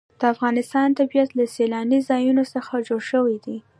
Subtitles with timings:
[0.19, 3.57] د افغانستان طبیعت له سیلانی ځایونه څخه جوړ شوی دی.